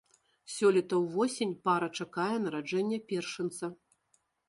Сёлета 0.53 0.95
ўвосень 1.03 1.53
пара 1.69 1.91
чакае 2.01 2.35
нараджэння 2.49 2.99
першынца. 3.15 3.75